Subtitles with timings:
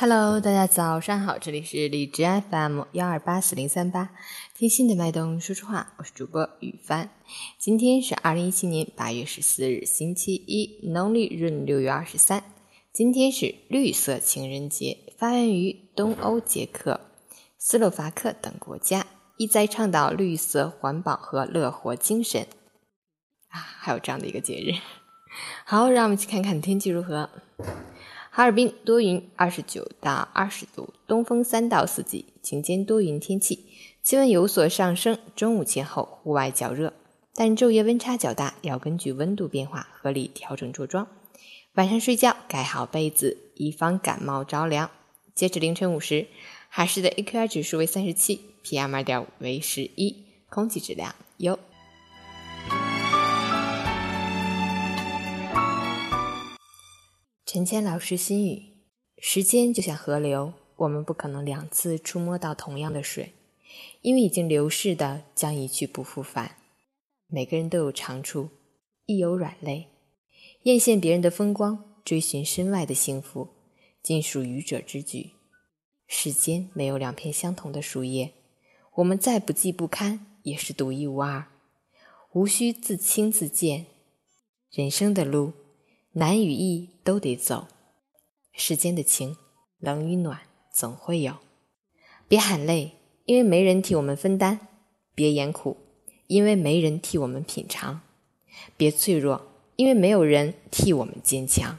[0.00, 4.10] Hello，大家早上好，这里是荔枝 FM 幺二八四零三八，
[4.56, 7.10] 听心的脉动说说话，我是主播雨帆。
[7.58, 12.44] 今天是二零一七年八月十四日，星期一，农历闰六月二十三。
[12.92, 17.00] 今天是绿色情人节，发源于东欧捷克、
[17.58, 19.04] 斯洛伐克等国家，
[19.36, 22.42] 意在倡导绿色环保和乐活精神。
[23.48, 24.78] 啊，还有这样的一个节日。
[25.64, 27.28] 好，让我们去看看天气如何。
[28.30, 33.66] 哈尔滨多云，二十九到二十度，东风三到四级，晴间多云天气，
[34.02, 35.18] 气温有所上升。
[35.34, 36.92] 中午前后户外较热，
[37.34, 41.08] 但昼夜温差较大，要根据温度变化合理调整着装。
[41.74, 44.90] 晚上睡觉盖好被子，以防感冒着凉。
[45.34, 46.26] 截止凌晨五时，
[46.68, 51.58] 海市的 AQI 指数为三十七，PM 二点五为十一，空气质量优。
[57.50, 58.74] 陈谦老师心语：
[59.16, 63.32] 时间就像河流，我们不可能两次触摸到同样的水，
[64.02, 66.56] 因为已经流逝的将一去不复返。
[67.26, 68.50] 每个人都有长处，
[69.06, 69.86] 亦有软肋。
[70.64, 73.48] 艳羡别人的风光，追寻身外的幸福，
[74.02, 75.30] 尽属愚者之举。
[76.06, 78.34] 世间没有两片相同的树叶，
[78.96, 81.46] 我们再不济不堪，也是独一无二。
[82.34, 83.86] 无需自轻自贱，
[84.70, 85.54] 人生的路。
[86.12, 87.68] 难与易都得走，
[88.52, 89.36] 世间的情，
[89.78, 90.40] 冷与暖
[90.72, 91.36] 总会有。
[92.26, 92.92] 别喊累，
[93.26, 94.58] 因为没人替我们分担；
[95.14, 95.76] 别言苦，
[96.26, 98.00] 因为没人替我们品尝；
[98.76, 101.78] 别脆弱，因为没有人替我们坚强。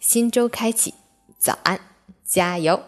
[0.00, 0.94] 新周开启，
[1.38, 1.80] 早安，
[2.24, 2.82] 加油！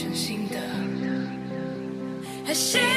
[0.00, 0.56] 真心的，
[2.46, 2.89] 还是。